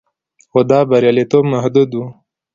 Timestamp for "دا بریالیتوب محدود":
0.69-1.89